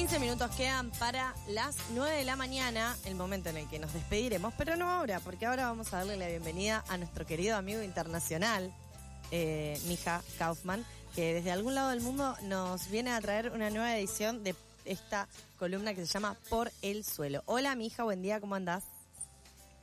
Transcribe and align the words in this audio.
15 0.00 0.18
minutos 0.18 0.50
quedan 0.56 0.90
para 0.92 1.34
las 1.46 1.76
9 1.92 2.16
de 2.16 2.24
la 2.24 2.34
mañana, 2.34 2.96
el 3.04 3.16
momento 3.16 3.50
en 3.50 3.58
el 3.58 3.68
que 3.68 3.78
nos 3.78 3.92
despediremos, 3.92 4.54
pero 4.56 4.74
no 4.74 4.88
ahora, 4.88 5.20
porque 5.20 5.44
ahora 5.44 5.66
vamos 5.66 5.92
a 5.92 5.98
darle 5.98 6.16
la 6.16 6.26
bienvenida 6.26 6.82
a 6.88 6.96
nuestro 6.96 7.26
querido 7.26 7.54
amigo 7.54 7.82
internacional, 7.82 8.74
eh, 9.30 9.78
Mija 9.88 10.22
Kaufman, 10.38 10.86
que 11.14 11.34
desde 11.34 11.50
algún 11.50 11.74
lado 11.74 11.90
del 11.90 12.00
mundo 12.00 12.34
nos 12.44 12.88
viene 12.88 13.10
a 13.10 13.20
traer 13.20 13.50
una 13.50 13.68
nueva 13.68 13.94
edición 13.94 14.42
de 14.42 14.54
esta 14.86 15.28
columna 15.58 15.92
que 15.92 16.06
se 16.06 16.10
llama 16.14 16.34
Por 16.48 16.72
el 16.80 17.04
Suelo. 17.04 17.42
Hola, 17.44 17.76
Mija, 17.76 18.02
buen 18.02 18.22
día, 18.22 18.40
¿cómo 18.40 18.54
andás? 18.54 18.84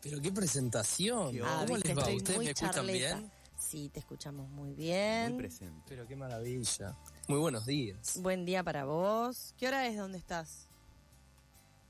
Pero 0.02 0.20
qué 0.20 0.32
presentación. 0.32 1.40
Ah, 1.46 1.64
¿Cómo 1.68 1.78
les 1.78 1.96
va? 1.96 2.10
¿Ustedes 2.12 2.40
me 2.40 2.46
escuchan 2.46 2.72
charleta. 2.72 3.18
bien? 3.18 3.32
Sí, 3.60 3.90
te 3.94 4.00
escuchamos 4.00 4.50
muy 4.50 4.74
bien. 4.74 5.34
Muy 5.34 5.44
presente. 5.44 5.84
Pero 5.88 6.08
qué 6.08 6.16
maravilla. 6.16 6.96
Muy 7.28 7.40
buenos 7.40 7.66
días. 7.66 8.20
Buen 8.22 8.46
día 8.46 8.64
para 8.64 8.86
vos. 8.86 9.54
¿Qué 9.58 9.68
hora 9.68 9.86
es? 9.86 9.98
¿Dónde 9.98 10.18
estás? 10.18 10.68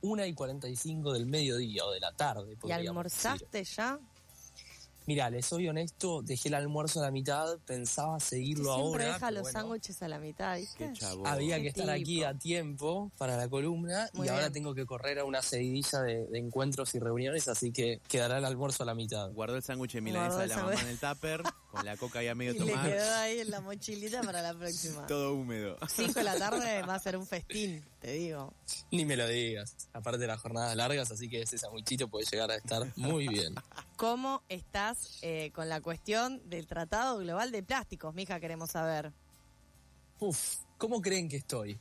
Una 0.02 0.26
y 0.26 0.34
45 0.34 1.14
del 1.14 1.28
mediodía 1.28 1.86
o 1.86 1.92
de 1.92 2.00
la 2.00 2.12
tarde. 2.12 2.58
¿Y 2.64 2.72
almorzaste 2.72 3.64
ya? 3.64 4.00
Mira, 5.08 5.30
les 5.30 5.46
soy 5.46 5.70
honesto, 5.70 6.22
dejé 6.22 6.50
el 6.50 6.56
almuerzo 6.56 7.00
a 7.00 7.04
la 7.04 7.12
mitad, 7.12 7.58
pensaba 7.66 8.20
seguirlo 8.20 8.76
Siempre 8.76 9.06
ahora. 9.06 9.06
deja 9.06 9.20
pero 9.20 9.32
los 9.32 9.44
bueno, 9.44 9.60
sándwiches 9.60 10.02
a 10.02 10.08
la 10.10 10.20
mitad, 10.20 10.58
¿viste? 10.58 10.92
Había 11.24 11.56
Qué 11.56 11.62
que 11.62 11.68
estar 11.70 11.90
aquí 11.90 12.26
a 12.26 12.34
tiempo 12.34 13.10
para 13.18 13.38
la 13.38 13.48
columna 13.48 14.10
Muy 14.14 14.28
y 14.28 14.30
ahora 14.30 14.52
tengo 14.52 14.76
que 14.76 14.86
correr 14.86 15.20
a 15.20 15.24
una 15.24 15.42
seguidilla 15.42 16.02
de, 16.02 16.26
de 16.26 16.40
encuentros 16.40 16.94
y 16.94 17.00
reuniones, 17.00 17.48
así 17.48 17.72
que 17.72 18.02
quedará 18.10 18.40
el 18.40 18.44
almuerzo 18.44 18.84
a 18.84 18.86
la 18.86 18.96
mitad. 18.96 19.32
Guardó 19.32 19.56
el 19.56 19.64
sándwich 19.64 19.94
de 19.94 20.02
milanesa 20.02 20.40
de 20.40 20.48
la 20.48 20.58
mamá 20.58 20.74
en 20.74 20.88
el 20.88 21.00
tupper, 21.00 21.42
con 21.78 21.86
la 21.86 21.98
coca 21.98 22.20
ahí 22.20 22.28
a 22.28 22.36
medio 22.36 22.52
Y 22.54 22.60
le 22.60 22.66
tomar, 22.72 22.90
quedó 22.90 23.16
ahí 23.16 23.40
en 23.40 23.52
la 23.52 23.62
mochilita 23.62 24.22
para 24.22 24.42
la 24.42 24.54
próxima. 24.54 25.06
todo 25.08 25.34
húmedo. 25.34 25.78
5 25.88 26.14
de 26.14 26.24
la 26.24 26.38
tarde 26.38 26.82
va 26.88 26.96
a 26.96 27.00
ser 27.00 27.18
un 27.18 27.26
festín, 27.26 27.84
te 28.00 28.12
digo. 28.14 28.54
Ni 28.92 29.06
me 29.06 29.16
lo 29.16 29.28
digas. 29.28 29.76
Aparte 29.94 30.20
de 30.20 30.28
las 30.28 30.42
jornadas 30.42 30.76
largas, 30.76 31.12
así 31.12 31.30
que 31.30 31.42
ese 31.42 31.58
sandwichito 31.58 32.08
puede 32.08 32.26
llegar 32.26 32.52
a 32.52 32.56
estar 32.56 32.86
muy 32.96 33.28
bien. 33.28 33.56
¿Cómo 33.96 34.44
estás 34.50 35.20
eh, 35.22 35.52
con 35.54 35.70
la 35.70 35.82
cuestión 35.82 36.42
del 36.50 36.68
Tratado 36.68 37.20
Global 37.20 37.52
de 37.52 37.64
Plásticos, 37.64 38.14
mija? 38.14 38.40
Queremos 38.40 38.72
saber. 38.72 39.14
Uf, 40.20 40.56
¿cómo 40.78 41.02
creen 41.02 41.30
que 41.30 41.38
estoy? 41.38 41.80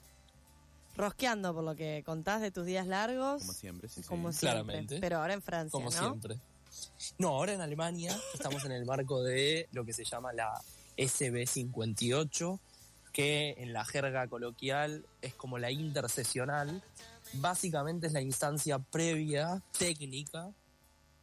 Rosqueando 0.97 1.55
por 1.55 1.63
lo 1.65 1.75
que 1.77 2.03
contás 2.07 2.41
de 2.41 2.51
tus 2.51 2.65
días 2.65 2.87
largos. 2.87 3.43
Como 3.43 3.53
siempre, 3.53 3.89
sí, 3.89 4.03
sí. 4.03 4.09
como 4.09 4.33
siempre. 4.33 4.49
Claramente. 4.51 4.99
Pero 5.01 5.19
ahora 5.19 5.35
en 5.35 5.43
Francia, 5.43 5.71
Como 5.73 5.91
¿no? 5.91 5.93
siempre. 5.93 6.41
No, 7.19 7.29
ahora 7.29 7.53
en 7.53 7.61
Alemania 7.61 8.17
estamos 8.35 8.65
en 8.65 8.73
el 8.73 8.85
marco 8.85 9.23
de 9.23 9.69
lo 9.73 9.85
que 9.85 9.93
se 9.93 10.05
llama 10.05 10.33
la 10.33 10.61
SB58, 10.97 12.59
que 13.13 13.55
en 13.59 13.73
la 13.73 13.85
jerga 13.85 14.27
coloquial 14.29 15.05
es 15.23 15.35
como 15.35 15.59
la 15.59 15.71
interseccional. 15.71 16.83
Básicamente 17.35 18.07
es 18.07 18.13
la 18.13 18.21
instancia 18.21 18.79
previa 18.79 19.63
técnica, 19.79 20.51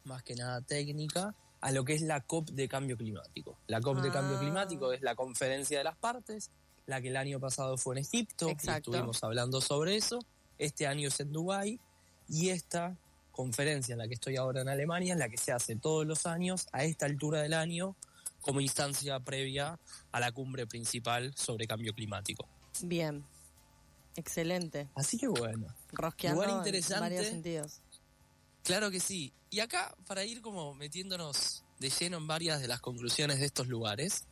más 0.04 0.22
que 0.22 0.34
nada 0.34 0.60
técnica, 0.60 1.34
a 1.60 1.70
lo 1.70 1.84
que 1.84 1.94
es 1.94 2.02
la 2.02 2.20
COP 2.20 2.50
de 2.50 2.68
cambio 2.68 2.96
climático. 2.96 3.56
La 3.68 3.80
COP 3.80 3.98
de 3.98 4.10
cambio 4.10 4.36
Ah. 4.36 4.40
climático 4.40 4.92
es 4.92 5.00
la 5.02 5.14
conferencia 5.14 5.78
de 5.78 5.84
las 5.84 5.96
partes, 5.96 6.50
la 6.86 7.00
que 7.00 7.08
el 7.08 7.16
año 7.16 7.40
pasado 7.40 7.78
fue 7.78 7.94
en 7.94 8.02
Egipto, 8.02 8.48
y 8.50 8.70
estuvimos 8.70 9.24
hablando 9.24 9.60
sobre 9.60 9.96
eso. 9.96 10.18
Este 10.58 10.86
año 10.86 11.08
es 11.08 11.18
en 11.20 11.32
Dubái 11.32 11.80
y 12.28 12.50
esta 12.50 12.96
conferencia 13.34 13.92
en 13.92 13.98
la 13.98 14.08
que 14.08 14.14
estoy 14.14 14.36
ahora 14.36 14.62
en 14.62 14.68
Alemania 14.68 15.14
es 15.14 15.18
la 15.18 15.28
que 15.28 15.36
se 15.36 15.52
hace 15.52 15.76
todos 15.76 16.06
los 16.06 16.24
años 16.24 16.68
a 16.72 16.84
esta 16.84 17.06
altura 17.06 17.42
del 17.42 17.52
año 17.52 17.96
como 18.40 18.60
instancia 18.60 19.18
previa 19.20 19.78
a 20.12 20.20
la 20.20 20.30
cumbre 20.30 20.66
principal 20.66 21.34
sobre 21.34 21.66
cambio 21.66 21.92
climático. 21.94 22.46
Bien. 22.82 23.24
Excelente. 24.16 24.88
Así 24.94 25.18
que 25.18 25.26
bueno, 25.26 25.66
Rosqueando 25.92 26.42
Lugar 26.42 26.50
en 26.50 26.58
interesante. 26.58 27.00
varios 27.00 27.26
sentidos. 27.26 27.80
claro 28.62 28.90
que 28.90 29.00
sí. 29.00 29.32
Y 29.50 29.60
acá, 29.60 29.94
para 30.06 30.24
ir 30.24 30.40
como 30.40 30.74
metiéndonos 30.74 31.64
de 31.80 31.90
lleno 31.90 32.18
en 32.18 32.26
varias 32.26 32.60
de 32.60 32.68
las 32.68 32.80
conclusiones 32.80 33.40
de 33.40 33.46
estos 33.46 33.66
lugares, 33.66 34.26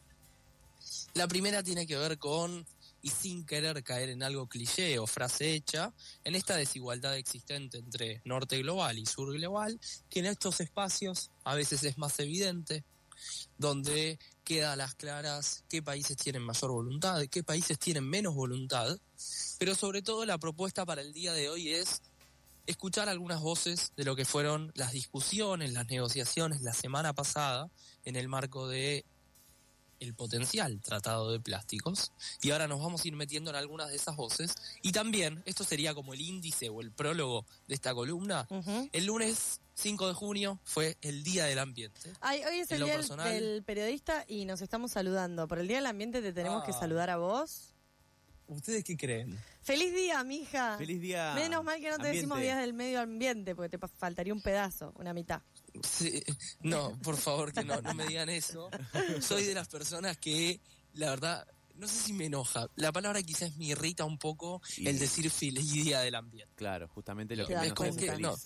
la 1.14 1.26
primera 1.26 1.62
tiene 1.62 1.86
que 1.86 1.96
ver 1.96 2.19
con, 2.19 2.64
y 3.02 3.10
sin 3.10 3.44
querer 3.44 3.82
caer 3.82 4.08
en 4.10 4.22
algo 4.22 4.46
cliché 4.46 4.98
o 4.98 5.06
frase 5.06 5.52
hecha, 5.52 5.92
en 6.24 6.34
esta 6.34 6.56
desigualdad 6.56 7.16
existente 7.16 7.78
entre 7.78 8.22
norte 8.24 8.58
global 8.58 8.98
y 8.98 9.06
sur 9.06 9.32
global, 9.32 9.78
que 10.08 10.20
en 10.20 10.26
estos 10.26 10.60
espacios 10.60 11.30
a 11.44 11.54
veces 11.54 11.82
es 11.82 11.98
más 11.98 12.18
evidente, 12.20 12.84
donde 13.58 14.18
queda 14.44 14.72
a 14.72 14.76
las 14.76 14.94
claras 14.94 15.64
qué 15.68 15.82
países 15.82 16.16
tienen 16.16 16.42
mayor 16.42 16.70
voluntad, 16.70 17.22
qué 17.30 17.42
países 17.42 17.78
tienen 17.78 18.08
menos 18.08 18.34
voluntad, 18.34 18.98
pero 19.58 19.74
sobre 19.74 20.02
todo 20.02 20.24
la 20.24 20.38
propuesta 20.38 20.84
para 20.84 21.02
el 21.02 21.12
día 21.12 21.32
de 21.32 21.48
hoy 21.48 21.70
es 21.70 22.02
escuchar 22.66 23.08
algunas 23.08 23.40
voces 23.40 23.92
de 23.96 24.04
lo 24.04 24.14
que 24.14 24.24
fueron 24.24 24.72
las 24.74 24.92
discusiones, 24.92 25.72
las 25.72 25.88
negociaciones 25.88 26.62
la 26.62 26.72
semana 26.72 27.12
pasada 27.12 27.69
en 28.04 28.16
el 28.16 28.28
marco 28.28 28.69
de 28.69 29.04
el 30.02 30.14
potencial 30.14 30.80
tratado 30.80 31.30
de 31.30 31.40
plásticos 31.40 32.12
y 32.42 32.50
ahora 32.50 32.66
nos 32.68 32.80
vamos 32.80 33.04
a 33.04 33.08
ir 33.08 33.14
metiendo 33.14 33.50
en 33.50 33.56
algunas 33.56 33.88
de 33.90 33.96
esas 33.96 34.16
voces 34.16 34.54
y 34.82 34.92
también 34.92 35.42
esto 35.46 35.64
sería 35.64 35.94
como 35.94 36.12
el 36.12 36.20
índice 36.20 36.68
o 36.68 36.80
el 36.80 36.90
prólogo 36.90 37.46
de 37.68 37.74
esta 37.74 37.94
columna 37.94 38.46
el 38.92 39.06
lunes 39.06 39.60
5 39.74 40.08
de 40.08 40.14
junio 40.14 40.58
fue 40.64 40.96
el 41.02 41.22
Día 41.22 41.44
del 41.44 41.58
Ambiente 41.60 42.12
Ay, 42.20 42.42
hoy 42.44 42.58
es 42.60 42.70
En 42.70 42.78
el 42.78 42.84
día 42.84 42.92
del- 42.92 43.00
personal- 43.00 43.32
del 43.32 43.62
periodista 43.62 44.24
y 44.28 44.44
nos 44.44 44.60
estamos 44.60 44.90
saludando. 44.92 45.46
Por 45.48 45.58
el 45.60 45.68
Día 45.68 45.76
del 45.78 45.86
Ambiente 45.86 46.20
te 46.20 46.32
tenemos 46.32 46.64
que 46.64 46.72
Ah. 46.72 46.78
saludar 46.78 47.08
a 47.10 47.16
vos. 47.16 47.69
¿Ustedes 48.48 48.84
qué 48.84 48.96
creen? 48.96 49.38
¡Feliz 49.62 49.94
día, 49.94 50.22
mija! 50.24 50.76
Feliz 50.76 51.00
día. 51.00 51.32
Menos 51.34 51.64
mal 51.64 51.80
que 51.80 51.88
no 51.90 51.98
te 51.98 52.08
decimos 52.08 52.38
días 52.40 52.58
del 52.58 52.74
medio 52.74 53.00
ambiente, 53.00 53.54
porque 53.54 53.78
te 53.78 53.88
faltaría 53.88 54.34
un 54.34 54.42
pedazo, 54.42 54.92
una 54.96 55.14
mitad. 55.14 55.40
Sí, 55.82 56.22
no, 56.60 56.96
por 57.02 57.16
favor 57.16 57.52
que 57.52 57.64
no, 57.64 57.80
no 57.80 57.94
me 57.94 58.06
digan 58.06 58.28
eso. 58.28 58.70
Soy 59.20 59.44
de 59.44 59.54
las 59.54 59.68
personas 59.68 60.18
que, 60.18 60.60
la 60.94 61.10
verdad, 61.10 61.46
no 61.76 61.88
sé 61.88 61.94
si 61.98 62.12
me 62.12 62.26
enoja. 62.26 62.68
La 62.76 62.92
palabra 62.92 63.22
quizás 63.22 63.56
me 63.56 63.66
irrita 63.66 64.04
un 64.04 64.18
poco 64.18 64.60
el 64.78 64.98
decir 64.98 65.30
feliz 65.30 65.72
día 65.72 66.00
del 66.00 66.14
ambiente. 66.14 66.52
Claro, 66.56 66.88
justamente 66.88 67.34
lo 67.36 67.46
que 67.46 67.56
hace 67.56 67.72
cuenta. 67.74 68.00
feliz. 68.00 68.20
No. 68.20 68.36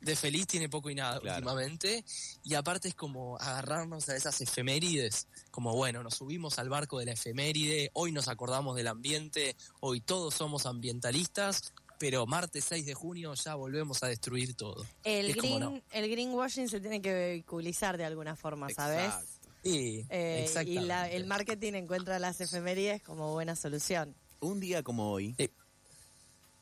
De 0.00 0.16
feliz 0.16 0.46
tiene 0.46 0.68
poco 0.68 0.90
y 0.90 0.94
nada 0.94 1.18
Claro. 1.18 1.38
últimamente. 1.38 2.04
Y 2.44 2.52
aparte 2.54 2.88
es 2.88 2.94
como 2.94 3.38
agarrarnos 3.38 4.06
a 4.10 4.16
esas 4.16 4.38
efemérides. 4.42 5.28
Como 5.50 5.74
bueno, 5.74 6.02
nos 6.02 6.16
subimos 6.16 6.58
al 6.58 6.68
barco 6.68 6.98
de 6.98 7.06
la 7.06 7.12
efeméride, 7.12 7.90
hoy 7.94 8.12
nos 8.12 8.28
acordamos 8.28 8.76
del 8.76 8.88
ambiente, 8.88 9.56
hoy 9.80 10.02
todos 10.02 10.34
somos 10.34 10.66
ambientalistas, 10.66 11.72
pero 12.10 12.26
martes 12.26 12.64
6 12.64 12.84
de 12.86 12.94
junio 12.94 13.32
ya 13.34 13.54
volvemos 13.54 14.02
a 14.02 14.08
destruir 14.08 14.54
todo. 14.54 14.84
El, 15.04 15.34
green, 15.34 15.82
el 15.92 16.10
greenwashing 16.10 16.68
se 16.68 16.80
tiene 16.80 17.00
que 17.00 17.12
vehiculizar 17.12 17.96
de 17.96 18.04
alguna 18.04 18.36
forma, 18.36 18.68
¿sabes? 18.70 19.06
Exacto. 19.06 19.28
Sí, 19.62 20.04
Eh, 20.10 20.46
y 20.66 20.78
la- 20.80 21.10
el 21.10 21.24
marketing 21.26 21.72
encuentra 21.72 22.18
las 22.18 22.38
efemérides 22.42 23.02
como 23.02 23.32
buena 23.32 23.56
solución. 23.56 24.14
Un 24.40 24.60
día 24.60 24.82
como 24.82 25.10
hoy, 25.10 25.34
Sí. 25.38 25.48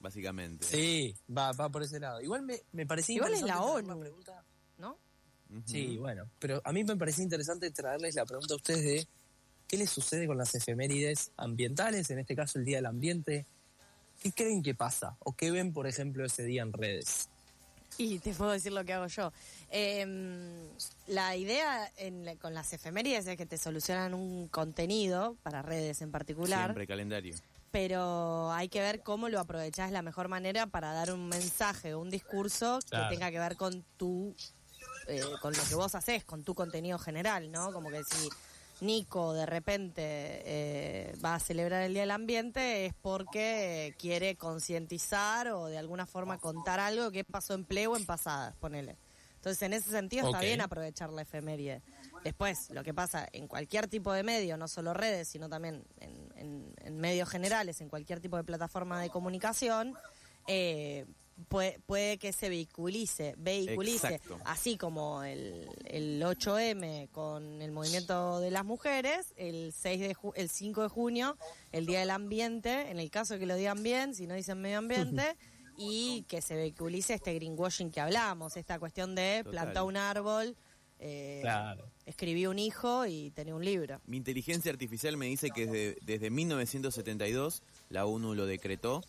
básicamente. 0.01 0.65
Sí, 0.67 1.15
va, 1.37 1.53
va 1.53 1.69
por 1.69 1.83
ese 1.83 1.99
lado. 1.99 2.21
Igual 2.21 2.43
me, 2.43 2.61
me 2.73 2.87
parecía 2.87 3.17
Igual 3.17 3.35
es 3.35 3.43
la 3.43 3.61
ONU. 3.63 3.99
pregunta- 3.99 4.45
¿No? 4.79 4.97
Sí, 5.67 5.97
bueno, 5.99 6.29
pero 6.39 6.63
a 6.65 6.73
mí 6.73 6.83
me 6.85 6.97
parecía 6.97 7.25
interesante 7.25 7.71
traerles 7.71 8.15
la 8.15 8.25
pregunta 8.25 8.55
a 8.55 8.57
ustedes 8.57 8.83
de 8.85 9.07
qué 9.69 9.77
les 9.77 9.91
sucede 9.91 10.27
con 10.27 10.39
las 10.39 10.55
efemérides 10.55 11.31
ambientales, 11.37 12.09
en 12.11 12.21
este 12.21 12.35
caso 12.35 12.59
el 12.59 12.65
Día 12.65 12.77
del 12.79 12.87
Ambiente. 12.87 13.47
¿Qué 14.23 14.33
creen 14.33 14.63
que 14.63 14.75
pasa? 14.75 15.17
¿O 15.21 15.33
qué 15.33 15.51
ven, 15.51 15.73
por 15.73 15.87
ejemplo, 15.87 16.25
ese 16.25 16.45
día 16.45 16.63
en 16.63 16.73
redes? 16.73 17.29
Y 17.99 18.21
te 18.21 18.33
puedo 18.33 18.53
decir 18.53 18.73
lo 18.73 18.85
que 18.85 18.93
hago 18.93 19.07
yo. 19.09 19.33
Eh, 19.71 20.07
la 21.09 21.37
idea 21.37 21.91
en 21.97 22.37
con 22.39 22.55
las 22.55 22.73
efemérides 22.73 23.27
es 23.27 23.37
que 23.37 23.47
te 23.47 23.59
solucionan 23.59 24.15
un 24.15 24.49
contenido, 24.49 25.37
para 25.43 25.61
redes 25.63 26.01
en 26.03 26.11
particular, 26.11 26.67
Siempre 26.67 26.87
calendario. 26.87 27.35
pero 27.71 28.51
hay 28.53 28.69
que 28.69 28.81
ver 28.81 29.03
cómo 29.03 29.29
lo 29.29 29.41
aprovechás 29.41 29.89
de 29.89 29.93
la 29.93 30.03
mejor 30.03 30.29
manera 30.29 30.67
para 30.67 30.93
dar 30.93 31.13
un 31.13 31.29
mensaje 31.29 31.93
o 31.95 32.01
un 32.01 32.09
discurso 32.11 32.79
Claro. 32.89 33.09
que 33.09 33.15
tenga 33.17 33.31
que 33.31 33.39
ver 33.39 33.57
con 33.57 33.85
tu, 33.99 34.35
eh, 35.09 35.21
con 35.43 35.53
lo 35.53 35.63
que 35.65 35.75
vos 35.75 35.95
haces, 35.95 36.25
con 36.25 36.45
tu 36.45 36.55
contenido 36.55 36.99
general, 36.99 37.51
¿no? 37.51 37.73
Como 37.73 37.91
que 37.91 38.05
si 38.05 38.29
Nico 38.83 39.33
de 39.33 39.47
repente 39.47 40.03
eh, 40.05 41.15
va 41.25 41.37
a 41.37 41.41
celebrar 41.41 41.83
el 41.83 41.93
Día 41.93 42.03
del 42.03 42.11
Ambiente 42.11 42.87
es 42.87 42.95
porque 43.01 43.95
quiere 43.99 44.37
concientizar 44.37 45.49
o 45.49 45.67
de 45.67 45.79
alguna 45.79 46.05
forma 46.07 46.39
contar 46.39 46.81
algo 46.81 47.11
que 47.11 47.25
pasó 47.25 47.55
en 47.55 47.65
pleo 47.65 47.97
en 47.97 48.05
pasadas, 48.05 48.55
ponele. 48.57 48.97
Entonces, 49.37 49.63
en 49.63 49.73
ese 49.73 49.91
sentido 49.91 50.27
está 50.27 50.39
bien 50.47 50.61
aprovechar 50.61 51.11
la 51.11 51.23
efeméride. 51.23 51.83
Después, 52.23 52.71
lo 52.71 52.85
que 52.85 52.95
pasa 52.95 53.29
en 53.33 53.49
cualquier 53.49 53.89
tipo 53.89 54.13
de 54.13 54.23
medio, 54.23 54.57
no 54.57 54.69
solo 54.69 54.95
redes, 54.95 55.27
sino 55.29 55.49
también 55.49 55.83
en, 55.99 56.33
en- 56.37 56.75
en 56.85 56.97
medios 56.99 57.29
generales, 57.29 57.81
en 57.81 57.89
cualquier 57.89 58.21
tipo 58.21 58.37
de 58.37 58.45
plataforma 58.45 59.01
de 59.01 59.11
comunicación, 59.11 59.95
eh, 60.47 61.07
puede, 61.49 61.79
puede 61.87 62.19
que 62.19 62.33
se 62.33 62.49
vehiculice, 62.49 63.35
vehiculice, 63.39 64.15
Exacto. 64.15 64.39
así 64.45 64.77
como 64.77 65.23
el, 65.25 65.69
el 65.85 66.23
8M 66.23 67.09
con 67.11 67.61
el 67.63 67.73
movimiento 67.73 68.41
de 68.41 68.51
las 68.51 68.65
mujeres, 68.65 69.33
el 69.37 69.73
6 69.73 70.01
de 70.01 70.15
ju- 70.15 70.33
el 70.37 70.49
5 70.49 70.83
de 70.83 70.89
junio, 70.89 71.37
el 71.73 71.87
Día 71.87 72.01
del 72.01 72.11
Ambiente, 72.11 72.91
en 72.91 72.99
el 72.99 73.11
caso 73.11 73.35
de 73.35 73.41
que 73.41 73.47
lo 73.47 73.57
digan 73.57 73.83
bien, 73.83 74.15
si 74.15 74.27
no 74.27 74.35
dicen 74.35 74.61
medio 74.61 74.79
ambiente, 74.79 75.37
y 75.77 76.23
que 76.29 76.43
se 76.43 76.55
vehiculice 76.55 77.15
este 77.15 77.33
greenwashing 77.35 77.91
que 77.91 78.01
hablamos, 78.01 78.57
esta 78.57 78.79
cuestión 78.79 79.15
de 79.15 79.39
Total. 79.45 79.51
plantar 79.53 79.83
un 79.85 79.97
árbol, 79.97 80.55
eh, 81.05 81.39
Claro. 81.43 81.91
escribí 82.07 82.47
un 82.47 82.59
hijo 82.59 83.07
y 83.07 83.31
tener 83.33 83.55
un 83.55 83.65
libro. 83.65 84.01
Mi 84.07 84.19
inteligencia 84.19 84.71
artificial 84.71 85.17
me 85.17 85.27
dice 85.27 85.51
que 85.51 85.67
desde, 85.67 85.97
desde 86.03 86.31
1972 86.31 87.63
la 87.89 88.07
ONU 88.07 88.35
lo 88.35 88.47
decretó 88.47 89.03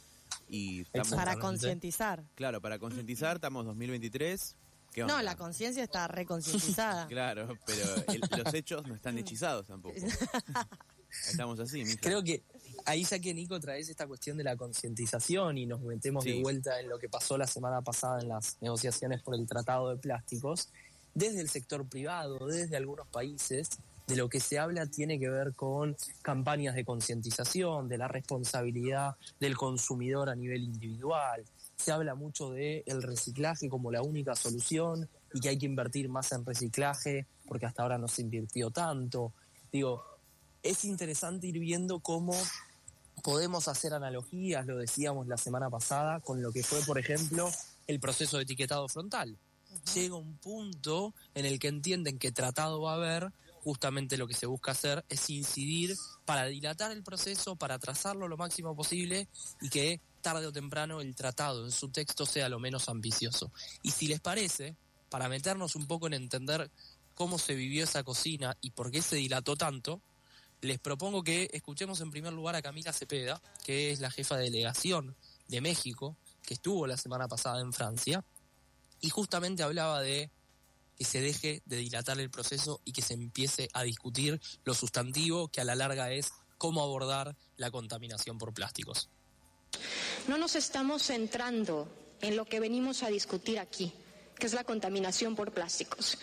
y 0.50 0.82
estamos. 0.82 1.10
Para 1.12 1.38
concientizar. 1.38 2.24
claro, 2.36 2.62
para 2.62 2.80
concientizar 2.80 3.36
estamos 3.38 3.66
2023. 3.66 4.56
¿Qué 4.94 5.02
onda? 5.02 5.16
No, 5.16 5.22
la 5.24 5.36
conciencia 5.36 5.84
está 5.84 6.08
reconcienciada. 6.08 7.08
Claro, 7.10 7.58
pero 7.66 7.84
el- 8.14 8.44
los 8.44 8.54
hechos 8.54 8.86
no 8.88 8.94
están 8.96 9.18
hechizados 9.18 9.68
tampoco. 9.68 9.96
Estamos 11.30 11.60
así, 11.60 11.84
mija. 11.84 12.00
Creo 12.02 12.24
que 12.24 12.44
ahí 12.86 13.04
ya 13.04 13.20
que 13.20 13.34
Nico 13.34 13.60
traes 13.60 13.88
esta 13.90 14.08
cuestión 14.08 14.36
de 14.38 14.44
la 14.44 14.56
concientización 14.58 15.58
y 15.58 15.66
nos 15.66 15.82
metemos 15.82 16.24
de 16.26 16.42
vuelta 16.42 16.80
en 16.80 16.90
lo 16.90 16.98
que 17.00 17.08
pasó 17.08 17.38
la 17.38 17.46
semana 17.48 17.82
pasada 17.82 18.20
en 18.22 18.30
las 18.30 18.58
negociaciones 18.62 19.22
por 19.22 19.36
el 19.36 19.48
Tratado 19.48 19.90
de 19.90 19.98
Plásticos, 19.98 20.70
desde 21.14 21.42
el 21.42 21.50
sector 21.50 21.88
privado, 21.88 22.48
desde 22.48 22.76
algunos 22.78 23.08
países, 23.08 23.70
de 24.08 24.16
lo 24.16 24.30
que 24.30 24.40
se 24.40 24.60
habla 24.60 24.86
tiene 24.86 25.20
que 25.20 25.30
ver 25.30 25.54
con 25.54 25.96
campañas 26.22 26.76
de 26.76 26.86
concientización, 26.86 27.88
de 27.88 27.98
la 27.98 28.08
responsabilidad 28.08 29.16
del 29.40 29.56
consumidor 29.56 30.30
a 30.30 30.36
nivel 30.36 30.64
individual. 30.64 31.44
Se 31.76 31.92
habla 31.92 32.16
mucho 32.16 32.52
de 32.52 32.84
el 32.86 33.02
reciclaje 33.02 33.70
como 33.70 33.92
la 33.92 34.02
única 34.02 34.36
solución 34.36 35.10
y 35.34 35.40
que 35.40 35.50
hay 35.50 35.58
que 35.58 35.66
invertir 35.66 36.10
más 36.10 36.32
en 36.32 36.46
reciclaje 36.46 37.28
porque 37.48 37.66
hasta 37.66 37.84
ahora 37.84 37.98
no 37.98 38.08
se 38.08 38.22
invirtió 38.22 38.72
tanto. 38.72 39.34
Digo, 39.72 40.04
es 40.62 40.86
interesante 40.86 41.48
ir 41.48 41.60
viendo 41.60 42.00
cómo 42.00 42.34
podemos 43.24 43.68
hacer 43.68 43.94
analogías, 43.94 44.66
lo 44.66 44.78
decíamos 44.78 45.28
la 45.28 45.38
semana 45.38 45.70
pasada, 45.70 46.20
con 46.20 46.42
lo 46.42 46.52
que 46.52 46.64
fue, 46.64 46.82
por 46.82 46.98
ejemplo, 46.98 47.50
el 47.88 48.00
proceso 48.00 48.38
de 48.38 48.44
etiquetado 48.44 48.88
frontal. 48.88 49.38
Llega 49.94 50.16
un 50.16 50.38
punto 50.38 51.14
en 51.34 51.46
el 51.46 51.60
que 51.60 51.68
entienden 51.68 52.20
que 52.20 52.32
tratado 52.32 52.82
va 52.82 52.94
a 52.94 52.96
haber, 52.96 53.32
justamente 53.64 54.18
lo 54.18 54.28
que 54.28 54.34
se 54.34 54.46
busca 54.46 54.72
hacer 54.72 55.06
es 55.08 55.30
incidir 55.30 55.96
para 56.26 56.46
dilatar 56.46 56.92
el 56.92 57.04
proceso, 57.04 57.56
para 57.56 57.80
trazarlo 57.80 58.28
lo 58.28 58.38
máximo 58.38 58.76
posible 58.76 59.28
y 59.62 59.70
que 59.70 60.02
tarde 60.22 60.48
o 60.48 60.52
temprano 60.52 61.02
el 61.02 61.16
tratado 61.16 61.66
en 61.66 61.72
su 61.72 61.90
texto 61.90 62.26
sea 62.26 62.50
lo 62.50 62.60
menos 62.60 62.90
ambicioso. 62.90 63.52
Y 63.82 63.92
si 63.92 64.08
les 64.08 64.20
parece, 64.20 64.76
para 65.10 65.30
meternos 65.30 65.76
un 65.76 65.88
poco 65.88 66.08
en 66.08 66.14
entender 66.14 66.70
cómo 67.14 67.38
se 67.38 67.56
vivió 67.56 67.84
esa 67.84 68.04
cocina 68.04 68.58
y 68.62 68.72
por 68.72 68.92
qué 68.92 69.02
se 69.02 69.16
dilató 69.16 69.56
tanto, 69.56 70.02
les 70.62 70.80
propongo 70.80 71.24
que 71.24 71.50
escuchemos 71.54 72.02
en 72.02 72.12
primer 72.12 72.34
lugar 72.34 72.56
a 72.56 72.62
Camila 72.62 72.94
Cepeda, 72.94 73.42
que 73.64 73.92
es 73.92 74.00
la 74.00 74.12
jefa 74.12 74.38
de 74.38 74.46
delegación 74.46 75.16
de 75.48 75.62
México, 75.62 76.18
que 76.42 76.54
estuvo 76.54 76.88
la 76.88 76.98
semana 76.98 77.28
pasada 77.28 77.62
en 77.62 77.74
Francia, 77.74 78.24
y 79.02 79.10
justamente 79.10 79.64
hablaba 79.64 80.02
de 80.02 80.32
que 81.04 81.10
se 81.10 81.20
deje 81.20 81.62
de 81.66 81.76
dilatar 81.76 82.18
el 82.22 82.30
proceso 82.30 82.80
y 82.86 82.94
que 82.94 83.02
se 83.02 83.14
empiece 83.14 83.68
a 83.74 83.84
discutir 83.84 84.40
lo 84.64 84.74
sustantivo, 84.74 85.50
que 85.50 85.60
a 85.60 85.66
la 85.66 85.76
larga 85.76 86.10
es 86.12 86.32
cómo 86.58 86.82
abordar 86.82 87.36
la 87.58 87.72
contaminación 87.72 88.38
por 88.38 88.54
plásticos. 88.54 89.10
No 90.30 90.38
nos 90.38 90.56
estamos 90.56 91.04
centrando 91.04 91.90
en 92.22 92.38
lo 92.38 92.46
que 92.46 92.62
venimos 92.62 93.04
a 93.04 93.10
discutir 93.10 93.60
aquí, 93.60 93.92
que 94.40 94.46
es 94.46 94.54
la 94.54 94.64
contaminación 94.64 95.36
por 95.36 95.52
plásticos. 95.52 96.18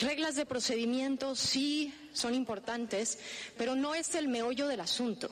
Reglas 0.00 0.34
de 0.34 0.46
procedimiento 0.46 1.36
sí 1.36 1.92
son 2.14 2.34
importantes, 2.34 3.18
pero 3.58 3.74
no 3.74 3.94
es 3.94 4.14
el 4.14 4.28
meollo 4.28 4.66
del 4.66 4.80
asunto. 4.80 5.28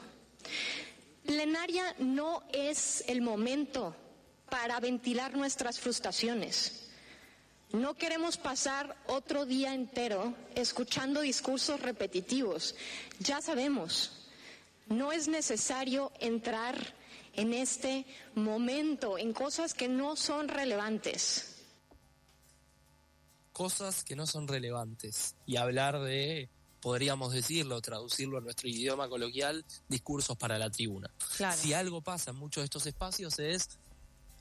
Plenaria 1.25 1.95
no 2.01 2.43
es 2.53 3.03
el 3.07 3.23
momento 3.23 3.97
para 4.51 4.79
ventilar 4.79 5.35
nuestras 5.35 5.81
frustraciones. 5.81 6.90
No 7.73 7.95
queremos 7.95 8.37
pasar 8.37 8.97
otro 9.07 9.47
día 9.47 9.75
entero 9.75 10.35
escuchando 10.57 11.21
discursos 11.21 11.81
repetitivos. 11.81 12.75
Ya 13.21 13.41
sabemos, 13.41 14.27
no 14.89 15.13
es 15.13 15.29
necesario 15.29 16.11
entrar 16.19 16.95
en 17.35 17.55
este 17.55 18.07
momento 18.35 19.19
en 19.19 19.33
cosas 19.33 19.73
que 19.73 19.89
no 19.89 20.17
son 20.17 20.49
relevantes. 20.49 21.63
Cosas 23.53 24.03
que 24.03 24.17
no 24.17 24.27
son 24.27 24.49
relevantes 24.49 25.37
y 25.47 25.57
hablar 25.57 26.01
de, 26.01 26.49
podríamos 26.81 27.33
decirlo, 27.33 27.81
traducirlo 27.81 28.39
a 28.39 28.41
nuestro 28.41 28.69
idioma 28.69 29.09
coloquial, 29.09 29.65
discursos 29.87 30.37
para 30.37 30.59
la 30.59 30.71
tribuna. 30.71 31.09
Claro. 31.37 31.57
Si 31.57 31.73
algo 31.73 32.01
pasa 32.01 32.33
en 32.33 32.37
muchos 32.37 32.63
de 32.63 32.65
estos 32.65 32.87
espacios 32.87 33.39
es 33.39 33.79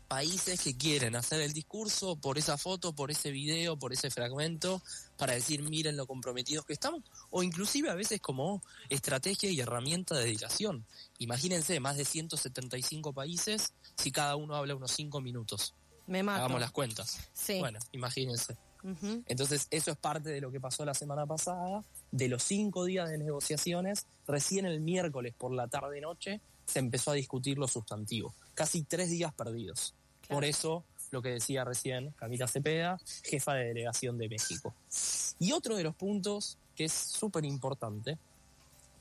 países 0.09 0.59
que 0.61 0.75
quieren 0.75 1.15
hacer 1.15 1.39
el 1.39 1.53
discurso 1.53 2.15
por 2.15 2.39
esa 2.39 2.57
foto, 2.57 2.93
por 2.93 3.11
ese 3.11 3.29
video, 3.29 3.77
por 3.77 3.93
ese 3.93 4.09
fragmento, 4.09 4.81
para 5.17 5.33
decir 5.33 5.61
miren 5.61 5.95
lo 5.95 6.07
comprometidos 6.07 6.65
que 6.65 6.73
estamos, 6.73 7.03
o 7.29 7.43
inclusive 7.43 7.91
a 7.91 7.95
veces 7.95 8.19
como 8.19 8.61
estrategia 8.89 9.51
y 9.51 9.59
herramienta 9.59 10.15
de 10.15 10.25
dilación. 10.25 10.85
Imagínense, 11.19 11.79
más 11.79 11.95
de 11.95 12.05
175 12.05 13.13
países, 13.13 13.73
si 13.97 14.11
cada 14.11 14.35
uno 14.35 14.55
habla 14.55 14.75
unos 14.75 14.91
5 14.91 15.21
minutos. 15.21 15.75
Me 16.07 16.23
mato. 16.23 16.39
Hagamos 16.39 16.59
las 16.59 16.71
cuentas. 16.71 17.19
Sí. 17.31 17.59
Bueno, 17.59 17.77
imagínense. 17.91 18.57
Entonces, 19.27 19.67
eso 19.69 19.91
es 19.91 19.97
parte 19.97 20.29
de 20.29 20.41
lo 20.41 20.51
que 20.51 20.59
pasó 20.59 20.85
la 20.85 20.93
semana 20.93 21.25
pasada. 21.27 21.83
De 22.11 22.29
los 22.29 22.43
cinco 22.43 22.85
días 22.85 23.09
de 23.09 23.17
negociaciones, 23.17 24.07
recién 24.25 24.65
el 24.65 24.79
miércoles 24.79 25.35
por 25.37 25.53
la 25.53 25.67
tarde-noche 25.67 26.41
se 26.65 26.79
empezó 26.79 27.11
a 27.11 27.15
discutir 27.15 27.57
lo 27.57 27.67
sustantivo. 27.67 28.33
Casi 28.53 28.83
tres 28.83 29.09
días 29.09 29.33
perdidos. 29.33 29.95
Claro. 30.29 30.37
Por 30.37 30.45
eso, 30.45 30.83
lo 31.09 31.23
que 31.23 31.29
decía 31.29 31.63
recién 31.63 32.11
Camila 32.11 32.47
Cepeda, 32.47 32.99
jefa 33.23 33.55
de 33.55 33.65
delegación 33.65 34.17
de 34.19 34.29
México. 34.29 34.75
Y 35.39 35.53
otro 35.53 35.75
de 35.75 35.83
los 35.83 35.95
puntos 35.95 36.57
que 36.75 36.85
es 36.85 36.93
súper 36.93 37.45
importante 37.45 38.17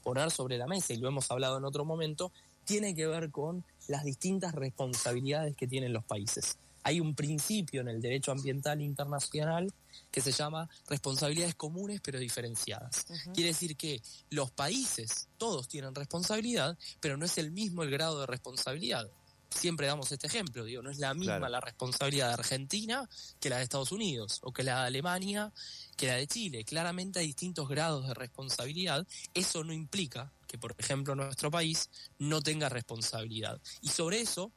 poner 0.03 0.31
sobre 0.31 0.57
la 0.57 0.67
mesa, 0.67 0.95
y 0.95 0.97
lo 0.97 1.09
hemos 1.09 1.31
hablado 1.31 1.59
en 1.59 1.65
otro 1.65 1.85
momento, 1.85 2.33
tiene 2.65 2.95
que 2.95 3.07
ver 3.07 3.31
con 3.31 3.63
las 3.89 4.05
distintas 4.05 4.55
responsabilidades 4.55 5.55
que 5.55 5.67
tienen 5.67 5.93
los 5.93 6.05
países. 6.05 6.57
Hay 6.83 7.01
un 7.01 7.15
principio 7.15 7.83
en 7.83 7.89
el 7.89 8.01
derecho 8.01 8.33
ambiental 8.33 8.81
internacional 8.81 9.71
que 10.11 10.23
se 10.23 10.33
llama 10.33 10.71
responsabilidades 10.89 11.55
comunes 11.55 12.01
pero 12.03 12.19
diferenciadas. 12.19 13.07
Quiere 13.35 13.51
decir 13.51 13.77
que 13.77 14.01
los 14.31 14.51
países, 14.51 15.29
todos 15.37 15.69
tienen 15.69 15.95
responsabilidad, 15.95 16.79
pero 17.01 17.19
no 17.19 17.27
es 17.27 17.37
el 17.37 17.51
mismo 17.51 17.83
el 17.83 17.91
grado 17.91 18.21
de 18.21 18.27
responsabilidad. 18.27 19.11
Siempre 19.51 19.87
damos 19.87 20.13
este 20.13 20.27
ejemplo, 20.27 20.65
digo, 20.65 20.83
no 20.83 20.91
es 20.91 20.99
la 20.99 21.15
misma 21.15 21.39
Claro. 21.39 21.53
la 21.53 21.61
responsabilidad 21.61 22.29
de 22.29 22.35
Argentina 22.35 23.09
que 23.41 23.49
la 23.49 23.57
de 23.57 23.63
Estados 23.63 23.93
Unidos, 23.93 24.41
o 24.43 24.53
que 24.53 24.63
la 24.63 24.83
de 24.83 24.87
Alemania 24.89 25.53
que 25.97 26.07
la 26.07 26.15
de 26.15 26.27
Chile. 26.27 26.65
Claramente 26.65 27.19
hay 27.19 27.27
distintos 27.27 27.69
grados 27.69 28.07
de 28.07 28.15
responsabilidad. 28.15 29.07
Eso 29.35 29.65
no 29.65 29.73
implica 29.73 30.33
que, 30.47 30.59
por 30.59 30.75
ejemplo, 30.79 31.15
nuestro 31.15 31.51
país 31.51 31.91
no 32.19 32.41
tenga 32.41 32.69
responsabilidad. 32.69 33.61
Y 33.81 33.89
sobre 33.89 34.21
eso, 34.21 34.53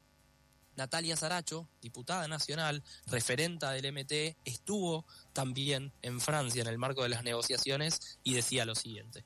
Natalia 0.76 1.16
Saracho, 1.18 1.68
diputada 1.82 2.28
nacional, 2.28 2.84
referenta 3.08 3.72
del 3.72 3.86
MT, 3.92 4.38
estuvo 4.46 5.06
también 5.34 5.92
en 6.02 6.22
Francia 6.22 6.62
en 6.62 6.68
el 6.68 6.78
marco 6.78 7.04
de 7.04 7.10
las 7.10 7.24
negociaciones 7.24 8.20
y 8.24 8.34
decía 8.34 8.66
lo 8.66 8.76
siguiente. 8.76 9.26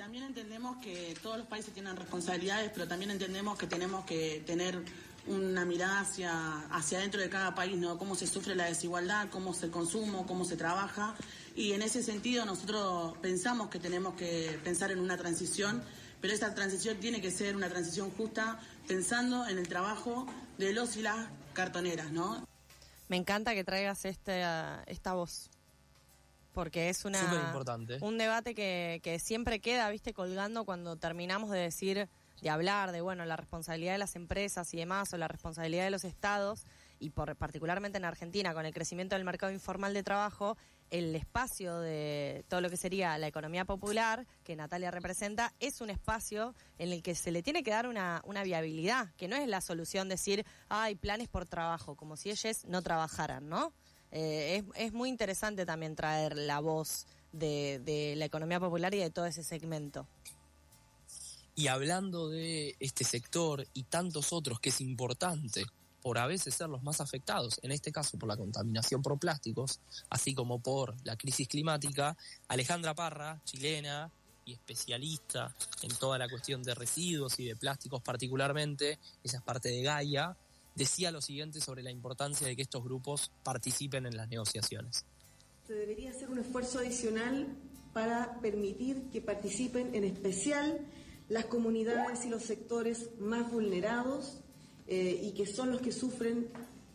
También 0.00 0.24
entendemos 0.24 0.78
que 0.78 1.14
todos 1.22 1.36
los 1.36 1.46
países 1.46 1.74
tienen 1.74 1.94
responsabilidades, 1.94 2.70
pero 2.72 2.88
también 2.88 3.10
entendemos 3.10 3.58
que 3.58 3.66
tenemos 3.66 4.06
que 4.06 4.42
tener 4.46 4.82
una 5.26 5.66
mirada 5.66 6.00
hacia, 6.00 6.60
hacia 6.70 6.96
adentro 6.96 7.20
de 7.20 7.28
cada 7.28 7.54
país, 7.54 7.76
¿no? 7.76 7.98
Cómo 7.98 8.14
se 8.14 8.26
sufre 8.26 8.54
la 8.54 8.64
desigualdad, 8.64 9.28
cómo 9.28 9.52
se 9.52 9.68
consumo, 9.68 10.26
cómo 10.26 10.46
se 10.46 10.56
trabaja. 10.56 11.14
Y 11.54 11.72
en 11.72 11.82
ese 11.82 12.02
sentido 12.02 12.46
nosotros 12.46 13.18
pensamos 13.18 13.68
que 13.68 13.78
tenemos 13.78 14.14
que 14.14 14.58
pensar 14.64 14.90
en 14.90 15.00
una 15.00 15.18
transición, 15.18 15.82
pero 16.22 16.32
esa 16.32 16.54
transición 16.54 16.96
tiene 16.96 17.20
que 17.20 17.30
ser 17.30 17.54
una 17.54 17.68
transición 17.68 18.10
justa 18.10 18.58
pensando 18.88 19.46
en 19.48 19.58
el 19.58 19.68
trabajo 19.68 20.26
de 20.56 20.72
los 20.72 20.96
y 20.96 21.02
las 21.02 21.28
cartoneras, 21.52 22.10
¿no? 22.10 22.48
Me 23.08 23.18
encanta 23.18 23.52
que 23.52 23.64
traigas 23.64 24.06
esta, 24.06 24.82
esta 24.84 25.12
voz. 25.12 25.50
Porque 26.52 26.88
es 26.88 27.04
una 27.04 27.20
Súper 27.20 27.44
importante. 27.46 27.98
un 28.00 28.18
debate 28.18 28.54
que, 28.54 29.00
que 29.02 29.18
siempre 29.18 29.60
queda, 29.60 29.88
viste, 29.90 30.12
colgando 30.12 30.64
cuando 30.64 30.96
terminamos 30.96 31.50
de 31.50 31.58
decir, 31.58 32.08
de 32.40 32.50
hablar 32.50 32.92
de, 32.92 33.00
bueno, 33.00 33.24
la 33.24 33.36
responsabilidad 33.36 33.92
de 33.92 33.98
las 33.98 34.16
empresas 34.16 34.72
y 34.74 34.78
demás, 34.78 35.12
o 35.12 35.16
la 35.16 35.28
responsabilidad 35.28 35.84
de 35.84 35.90
los 35.90 36.04
estados, 36.04 36.64
y 36.98 37.10
por, 37.10 37.34
particularmente 37.36 37.98
en 37.98 38.04
Argentina, 38.04 38.54
con 38.54 38.66
el 38.66 38.74
crecimiento 38.74 39.14
del 39.14 39.24
mercado 39.24 39.52
informal 39.52 39.94
de 39.94 40.02
trabajo, 40.02 40.56
el 40.90 41.14
espacio 41.14 41.78
de 41.78 42.44
todo 42.48 42.60
lo 42.60 42.68
que 42.68 42.76
sería 42.76 43.16
la 43.18 43.28
economía 43.28 43.64
popular, 43.64 44.26
que 44.42 44.56
Natalia 44.56 44.90
representa, 44.90 45.54
es 45.60 45.80
un 45.80 45.88
espacio 45.90 46.54
en 46.78 46.92
el 46.92 47.02
que 47.02 47.14
se 47.14 47.30
le 47.30 47.42
tiene 47.42 47.62
que 47.62 47.70
dar 47.70 47.86
una, 47.86 48.22
una 48.24 48.42
viabilidad, 48.42 49.12
que 49.16 49.28
no 49.28 49.36
es 49.36 49.46
la 49.46 49.60
solución 49.60 50.08
decir, 50.08 50.44
hay 50.68 50.96
planes 50.96 51.28
por 51.28 51.46
trabajo, 51.46 51.94
como 51.94 52.16
si 52.16 52.30
ellos 52.30 52.64
no 52.66 52.82
trabajaran, 52.82 53.48
¿no? 53.48 53.72
Eh, 54.12 54.64
es, 54.74 54.86
es 54.86 54.92
muy 54.92 55.08
interesante 55.08 55.64
también 55.66 55.94
traer 55.94 56.36
la 56.36 56.60
voz 56.60 57.06
de, 57.32 57.80
de 57.84 58.14
la 58.16 58.24
economía 58.24 58.60
popular 58.60 58.94
y 58.94 58.98
de 58.98 59.10
todo 59.10 59.26
ese 59.26 59.42
segmento. 59.44 60.06
Y 61.54 61.68
hablando 61.68 62.28
de 62.28 62.76
este 62.80 63.04
sector 63.04 63.66
y 63.74 63.82
tantos 63.84 64.32
otros 64.32 64.60
que 64.60 64.70
es 64.70 64.80
importante 64.80 65.64
por 66.00 66.18
a 66.18 66.26
veces 66.26 66.54
ser 66.54 66.68
los 66.68 66.82
más 66.82 67.00
afectados, 67.00 67.60
en 67.62 67.72
este 67.72 67.92
caso 67.92 68.18
por 68.18 68.28
la 68.28 68.36
contaminación 68.36 69.02
por 69.02 69.18
plásticos, 69.18 69.80
así 70.08 70.34
como 70.34 70.60
por 70.60 70.94
la 71.04 71.16
crisis 71.16 71.48
climática, 71.48 72.16
Alejandra 72.48 72.94
Parra, 72.94 73.40
chilena 73.44 74.10
y 74.44 74.54
especialista 74.54 75.54
en 75.82 75.94
toda 75.96 76.18
la 76.18 76.28
cuestión 76.28 76.62
de 76.62 76.74
residuos 76.74 77.38
y 77.38 77.44
de 77.44 77.56
plásticos 77.56 78.00
particularmente, 78.02 78.98
esa 79.22 79.38
es 79.38 79.42
parte 79.42 79.68
de 79.68 79.82
Gaia, 79.82 80.36
decía 80.74 81.10
lo 81.10 81.20
siguiente 81.20 81.60
sobre 81.60 81.82
la 81.82 81.90
importancia 81.90 82.46
de 82.46 82.56
que 82.56 82.62
estos 82.62 82.82
grupos 82.82 83.30
participen 83.42 84.06
en 84.06 84.16
las 84.16 84.28
negociaciones. 84.28 85.04
Se 85.66 85.74
debería 85.74 86.10
hacer 86.10 86.30
un 86.30 86.38
esfuerzo 86.38 86.78
adicional 86.78 87.46
para 87.92 88.40
permitir 88.40 89.10
que 89.12 89.20
participen 89.20 89.94
en 89.94 90.04
especial 90.04 90.80
las 91.28 91.46
comunidades 91.46 92.24
y 92.24 92.28
los 92.28 92.42
sectores 92.42 93.10
más 93.18 93.50
vulnerados 93.50 94.40
eh, 94.86 95.20
y 95.22 95.32
que 95.32 95.46
son 95.46 95.70
los 95.70 95.80
que 95.80 95.92
sufren 95.92 96.48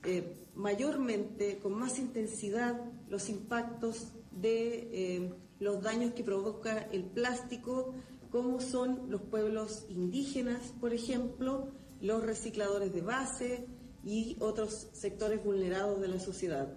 eh, 0.03 0.35
mayormente, 0.55 1.57
con 1.59 1.73
más 1.73 1.99
intensidad, 1.99 2.79
los 3.09 3.29
impactos 3.29 4.09
de 4.31 4.89
eh, 4.91 5.33
los 5.59 5.81
daños 5.81 6.13
que 6.13 6.23
provoca 6.23 6.79
el 6.91 7.03
plástico, 7.03 7.93
como 8.29 8.59
son 8.59 9.09
los 9.09 9.21
pueblos 9.21 9.85
indígenas, 9.89 10.73
por 10.81 10.93
ejemplo, 10.93 11.71
los 12.05 12.23
recicladores 12.23 12.93
de 12.93 13.01
base 13.01 13.65
y 14.03 14.37
otros 14.39 14.87
sectores 14.93 15.43
vulnerados 15.43 15.99
de 15.99 16.07
la 16.07 16.19
sociedad. 16.19 16.67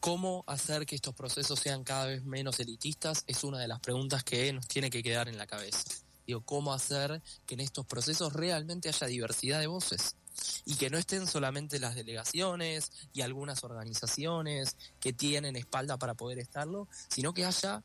¿Cómo 0.00 0.42
hacer 0.48 0.84
que 0.84 0.96
estos 0.96 1.14
procesos 1.14 1.60
sean 1.60 1.84
cada 1.84 2.06
vez 2.06 2.24
menos 2.24 2.58
elitistas? 2.58 3.22
Es 3.28 3.44
una 3.44 3.60
de 3.60 3.68
las 3.68 3.78
preguntas 3.78 4.24
que 4.24 4.52
nos 4.52 4.66
tiene 4.66 4.90
que 4.90 5.02
quedar 5.02 5.28
en 5.28 5.38
la 5.38 5.46
cabeza. 5.46 5.84
Digo, 6.26 6.40
¿cómo 6.40 6.72
hacer 6.72 7.22
que 7.46 7.54
en 7.54 7.60
estos 7.60 7.86
procesos 7.86 8.32
realmente 8.32 8.88
haya 8.88 9.06
diversidad 9.06 9.60
de 9.60 9.68
voces? 9.68 10.16
Y 10.64 10.74
que 10.74 10.90
no 10.90 10.98
estén 10.98 11.26
solamente 11.26 11.78
las 11.78 11.94
delegaciones 11.94 12.90
y 13.12 13.20
algunas 13.20 13.62
organizaciones 13.62 14.76
que 14.98 15.12
tienen 15.12 15.56
espalda 15.56 15.98
para 15.98 16.14
poder 16.14 16.38
estarlo, 16.38 16.88
sino 17.08 17.32
que 17.32 17.44
haya 17.44 17.82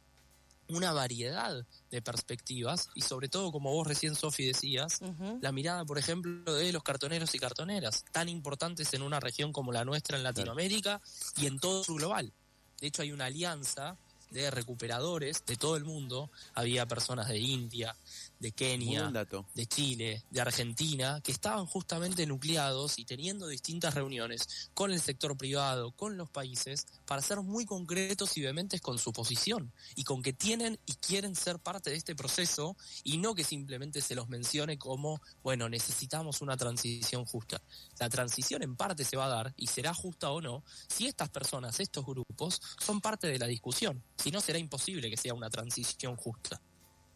una 0.76 0.92
variedad 0.92 1.66
de 1.92 2.02
perspectivas 2.02 2.90
y 2.96 3.02
sobre 3.02 3.30
todo, 3.30 3.52
como 3.52 3.72
vos 3.72 3.88
recién, 3.88 4.16
Sofi, 4.16 4.46
decías, 4.46 5.00
la 5.42 5.52
mirada, 5.52 5.86
por 5.86 5.98
ejemplo, 5.98 6.54
de 6.54 6.72
los 6.72 6.84
cartoneros 6.84 7.34
y 7.36 7.40
cartoneras, 7.40 8.06
tan 8.12 8.30
importantes 8.30 8.94
en 8.94 9.02
una 9.02 9.20
región 9.20 9.52
como 9.52 9.72
la 9.72 9.86
nuestra 9.86 10.18
en 10.18 10.24
Latinoamérica 10.24 11.02
y 11.38 11.48
en 11.48 11.60
todo 11.60 11.84
su 11.84 11.96
global. 11.96 12.32
De 12.80 12.88
hecho, 12.88 13.02
hay 13.02 13.12
una 13.12 13.26
alianza 13.26 13.98
de 14.34 14.50
recuperadores 14.52 15.46
de 15.46 15.56
todo 15.56 15.78
el 15.78 15.86
mundo. 15.86 16.30
Había 16.56 16.88
personas 16.88 17.28
de 17.30 17.38
India, 17.38 17.96
de 18.44 18.52
Kenia, 18.52 19.10
de 19.54 19.66
Chile, 19.68 20.26
de 20.30 20.42
Argentina, 20.42 21.22
que 21.24 21.32
estaban 21.32 21.66
justamente 21.66 22.26
nucleados 22.26 23.00
y 23.00 23.06
teniendo 23.06 23.48
distintas 23.48 23.94
reuniones 23.94 24.70
con 24.74 24.92
el 24.92 25.00
sector 25.00 25.38
privado, 25.38 25.92
con 25.92 26.18
los 26.18 26.30
países, 26.30 26.86
para 27.06 27.22
ser 27.22 27.40
muy 27.40 27.66
concretos 27.66 28.36
y 28.36 28.42
vehementes 28.42 28.82
con 28.82 29.00
su 29.00 29.14
posición 29.14 29.72
y 29.96 30.04
con 30.04 30.22
que 30.22 30.34
tienen 30.34 30.78
y 30.86 30.94
quieren 30.96 31.38
ser 31.38 31.58
parte 31.58 31.90
de 31.90 31.96
este 31.96 32.16
proceso 32.16 32.76
y 33.02 33.18
no 33.18 33.34
que 33.34 33.46
simplemente 33.46 34.02
se 34.02 34.14
los 34.14 34.28
mencione 34.28 34.78
como, 34.78 35.22
bueno, 35.42 35.70
necesitamos 35.70 36.42
una 36.42 36.58
transición 36.58 37.24
justa. 37.24 37.62
La 37.98 38.10
transición 38.10 38.62
en 38.62 38.76
parte 38.76 39.06
se 39.06 39.16
va 39.16 39.28
a 39.28 39.30
dar 39.30 39.54
y 39.56 39.68
será 39.68 39.94
justa 39.94 40.32
o 40.32 40.42
no 40.42 40.66
si 40.90 41.08
estas 41.08 41.30
personas, 41.30 41.80
estos 41.80 42.06
grupos, 42.06 42.62
son 42.78 43.00
parte 43.00 43.28
de 43.28 43.40
la 43.40 43.48
discusión. 43.48 44.04
Si 44.18 44.32
no, 44.32 44.42
será 44.42 44.60
imposible 44.60 45.10
que 45.10 45.16
sea 45.16 45.34
una 45.34 45.50
transición 45.50 46.18
justa. 46.18 46.60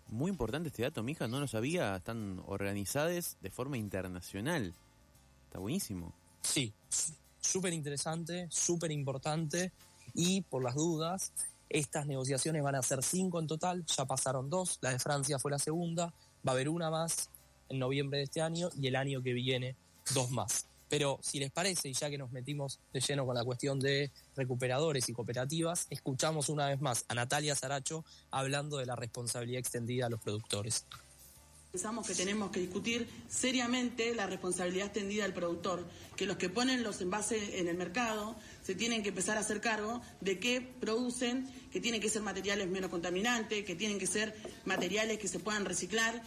Muy 0.10 0.32
importante 0.32 0.70
este 0.70 0.84
dato, 0.84 1.04
mija, 1.04 1.28
no 1.28 1.40
lo 1.40 1.48
sabía. 1.48 1.96
Están 1.96 2.42
organizadas 2.46 3.38
de 3.42 3.50
forma 3.50 3.78
internacional. 3.78 4.74
Está 5.46 5.60
buenísimo. 5.60 6.14
Sí, 6.42 6.74
súper 7.42 7.74
interesante, 7.74 8.48
súper 8.50 8.92
importante 8.92 9.72
y 10.14 10.42
por 10.42 10.64
las 10.64 10.76
dudas, 10.76 11.32
estas 11.70 12.06
negociaciones 12.06 12.64
van 12.64 12.76
a 12.76 12.82
ser 12.82 13.04
cinco 13.04 13.40
en 13.40 13.48
total, 13.48 13.86
ya 13.86 14.06
pasaron 14.06 14.50
dos, 14.50 14.80
la 14.82 14.92
de 14.92 15.00
Francia 15.00 15.40
fue 15.40 15.52
la 15.52 15.60
segunda, 15.60 16.14
va 16.48 16.52
a 16.52 16.56
haber 16.56 16.70
una 16.70 16.90
más 16.90 17.30
en 17.70 17.80
noviembre 17.80 18.20
de 18.20 18.24
este 18.26 18.42
año 18.42 18.70
y 18.80 18.88
el 18.88 18.96
año 18.96 19.22
que 19.22 19.34
viene 19.34 19.76
dos 20.14 20.32
más. 20.32 20.66
Pero 20.90 21.20
si 21.22 21.40
les 21.40 21.52
parece, 21.52 21.90
y 21.90 21.94
ya 21.94 22.10
que 22.10 22.18
nos 22.18 22.32
metimos 22.32 22.80
de 22.94 23.02
lleno 23.02 23.26
con 23.26 23.36
la 23.36 23.44
cuestión 23.44 23.80
de 23.80 24.12
recuperadores 24.36 25.10
y 25.10 25.14
cooperativas, 25.14 25.88
escuchamos 25.90 26.50
una 26.50 26.68
vez 26.68 26.80
más 26.82 27.06
a 27.08 27.16
Natalia 27.16 27.56
Saracho 27.56 28.06
hablando 28.32 28.78
de 28.78 28.86
la 28.86 28.96
responsabilidad 28.96 29.60
extendida 29.60 30.06
a 30.06 30.10
los 30.10 30.22
productores. 30.22 30.86
Pensamos 31.72 32.08
que 32.08 32.16
tenemos 32.16 32.50
que 32.50 32.62
discutir 32.62 33.08
seriamente 33.28 34.16
la 34.16 34.26
responsabilidad 34.26 34.88
extendida 34.88 35.24
del 35.24 35.34
productor, 35.34 35.86
que 36.16 36.26
los 36.26 36.38
que 36.38 36.50
ponen 36.50 36.82
los 36.82 37.02
envases 37.02 37.56
en 37.56 37.68
el 37.68 37.78
mercado 37.78 38.36
se 38.64 38.74
tienen 38.74 39.04
que 39.04 39.10
empezar 39.10 39.38
a 39.38 39.42
hacer 39.42 39.60
cargo 39.60 40.02
de 40.22 40.40
qué 40.40 40.62
producen, 40.62 41.48
que 41.72 41.82
tienen 41.82 42.00
que 42.00 42.10
ser 42.10 42.22
materiales 42.22 42.70
menos 42.70 42.90
contaminantes, 42.90 43.66
que 43.66 43.76
tienen 43.76 44.00
que 44.00 44.08
ser 44.08 44.34
materiales 44.66 45.20
que 45.20 45.28
se 45.28 45.40
puedan 45.40 45.66
reciclar. 45.66 46.24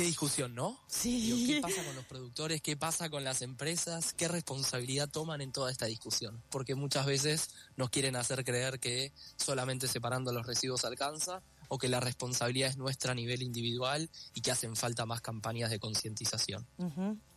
Qué 0.00 0.06
discusión, 0.06 0.54
¿no? 0.54 0.78
Sí. 0.86 1.20
Digo, 1.32 1.46
¿Qué 1.46 1.60
pasa 1.60 1.84
con 1.84 1.94
los 1.94 2.04
productores? 2.06 2.62
¿Qué 2.62 2.76
pasa 2.76 3.10
con 3.10 3.22
las 3.22 3.42
empresas? 3.42 4.12
¿Qué 4.14 4.28
responsabilidad 4.28 5.08
toman 5.08 5.40
en 5.40 5.52
toda 5.52 5.70
esta 5.70 5.86
discusión? 5.86 6.42
Porque 6.50 6.74
muchas 6.74 7.04
veces 7.06 7.50
nos 7.76 7.90
quieren 7.90 8.16
hacer 8.16 8.44
creer 8.44 8.80
que 8.80 9.12
solamente 9.36 9.88
separando 9.88 10.32
los 10.32 10.46
residuos 10.46 10.84
alcanza 10.84 11.42
o 11.68 11.78
que 11.78 11.88
la 11.88 12.00
responsabilidad 12.00 12.70
es 12.70 12.76
nuestra 12.78 13.12
a 13.12 13.14
nivel 13.14 13.42
individual 13.42 14.08
y 14.34 14.40
que 14.40 14.50
hacen 14.50 14.74
falta 14.74 15.04
más 15.06 15.20
campañas 15.20 15.70
de 15.70 15.78
concientización. 15.78 16.66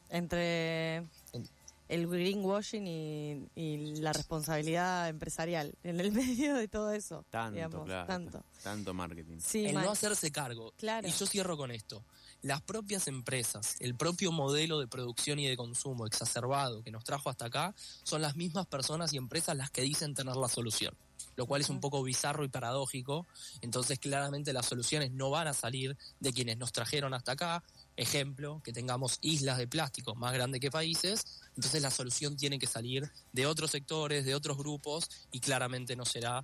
Entre 0.09 0.95
En- 0.97 1.49
el 1.89 2.07
greenwashing 2.07 2.87
y, 2.87 3.49
y 3.55 3.95
la 3.97 4.13
responsabilidad 4.13 5.09
empresarial, 5.09 5.75
en 5.83 5.99
el 5.99 6.11
medio 6.13 6.55
de 6.55 6.67
todo 6.67 6.91
eso. 6.91 7.25
Tanto, 7.29 7.55
digamos, 7.55 7.85
claro. 7.85 8.07
Tanto. 8.07 8.43
Tanto 8.63 8.93
marketing. 8.93 9.37
Sí, 9.39 9.65
el 9.65 9.75
no 9.75 9.91
hacerse 9.91 10.31
cargo. 10.31 10.73
Claro. 10.77 11.07
Y 11.07 11.11
yo 11.11 11.25
cierro 11.27 11.57
con 11.57 11.71
esto. 11.71 12.03
Las 12.43 12.61
propias 12.61 13.07
empresas, 13.07 13.77
el 13.79 13.95
propio 13.95 14.33
modelo 14.33 14.77
de 14.77 14.87
producción 14.87 15.39
y 15.39 15.47
de 15.47 15.55
consumo 15.55 16.05
exacerbado 16.05 16.83
que 16.83 16.91
nos 16.91 17.05
trajo 17.05 17.29
hasta 17.29 17.45
acá, 17.45 17.73
son 18.03 18.21
las 18.21 18.35
mismas 18.35 18.67
personas 18.67 19.13
y 19.13 19.17
empresas 19.17 19.55
las 19.55 19.71
que 19.71 19.81
dicen 19.81 20.13
tener 20.13 20.35
la 20.35 20.49
solución. 20.49 20.93
Lo 21.37 21.45
cual 21.45 21.61
es 21.61 21.69
un 21.69 21.79
poco 21.79 22.03
bizarro 22.03 22.43
y 22.43 22.49
paradójico. 22.49 23.25
Entonces, 23.61 23.97
claramente 23.97 24.51
las 24.51 24.65
soluciones 24.65 25.11
no 25.11 25.29
van 25.29 25.47
a 25.47 25.53
salir 25.53 25.97
de 26.19 26.33
quienes 26.33 26.57
nos 26.57 26.73
trajeron 26.73 27.13
hasta 27.13 27.31
acá. 27.31 27.63
Ejemplo, 27.95 28.61
que 28.61 28.73
tengamos 28.73 29.19
islas 29.21 29.57
de 29.57 29.65
plásticos 29.65 30.17
más 30.17 30.33
grandes 30.33 30.59
que 30.59 30.69
países. 30.69 31.39
Entonces, 31.55 31.81
la 31.81 31.91
solución 31.91 32.35
tiene 32.35 32.59
que 32.59 32.67
salir 32.67 33.09
de 33.31 33.45
otros 33.45 33.71
sectores, 33.71 34.25
de 34.25 34.35
otros 34.35 34.57
grupos, 34.57 35.09
y 35.31 35.39
claramente 35.39 35.95
no 35.95 36.03
será 36.03 36.43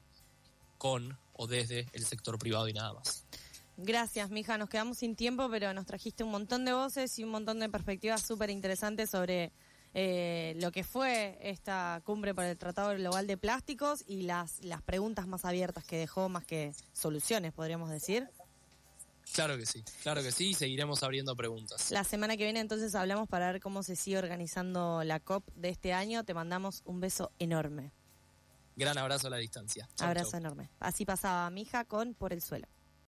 con 0.78 1.20
o 1.34 1.46
desde 1.46 1.88
el 1.92 2.06
sector 2.06 2.40
privado 2.40 2.70
y 2.70 2.74
nada 2.74 2.94
más. 2.94 3.26
Gracias, 3.82 4.30
mija. 4.30 4.58
Nos 4.58 4.70
quedamos 4.70 4.98
sin 4.98 5.16
tiempo, 5.16 5.50
pero 5.50 5.74
nos 5.74 5.86
trajiste 5.86 6.24
un 6.26 6.32
montón 6.32 6.66
de 6.66 6.74
voces 6.74 7.18
y 7.18 7.24
un 7.24 7.30
montón 7.30 7.60
de 7.60 7.70
perspectivas 7.70 8.22
súper 8.22 8.50
interesantes 8.50 9.10
sobre 9.10 9.54
eh, 9.94 10.54
lo 10.60 10.72
que 10.74 10.84
fue 10.84 11.38
esta 11.42 12.02
cumbre 12.04 12.36
por 12.36 12.44
el 12.44 12.58
Tratado 12.58 12.94
Global 12.96 13.26
de 13.26 13.38
Plásticos 13.38 14.04
y 14.06 14.24
las, 14.24 14.62
las 14.66 14.82
preguntas 14.82 15.28
más 15.28 15.46
abiertas 15.46 15.86
que 15.86 15.98
dejó, 15.98 16.28
más 16.28 16.46
que 16.46 16.74
soluciones, 16.92 17.54
podríamos 17.54 17.90
decir. 17.90 18.28
Claro 19.34 19.58
que 19.58 19.66
sí, 19.66 19.82
claro 20.04 20.24
que 20.24 20.32
sí, 20.32 20.50
y 20.50 20.54
seguiremos 20.56 21.02
abriendo 21.04 21.34
preguntas. 21.36 21.92
La 21.92 22.04
semana 22.04 22.36
que 22.36 22.44
viene 22.44 22.60
entonces 22.60 22.96
hablamos 22.96 23.30
para 23.30 23.50
ver 23.52 23.62
cómo 23.62 23.82
se 23.84 23.96
sigue 23.96 24.18
organizando 24.18 25.04
la 25.06 25.22
COP 25.22 25.48
de 25.56 25.70
este 25.70 25.94
año. 25.94 26.26
Te 26.26 26.34
mandamos 26.34 26.82
un 26.86 27.00
beso 27.00 27.32
enorme. 27.40 27.94
Gran 28.76 28.98
abrazo 28.98 29.28
a 29.28 29.30
la 29.30 29.38
distancia. 29.38 29.88
Chau, 29.96 30.08
Abrazo 30.08 30.32
chau. 30.32 30.40
enorme. 30.42 30.70
Así 30.80 31.06
pasaba 31.06 31.50
mi 31.50 31.62
hija 31.62 31.86
con 31.86 32.14
Por 32.14 32.34
el 32.34 32.42
Suelo. 32.42 32.68